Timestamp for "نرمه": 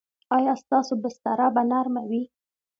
1.69-2.03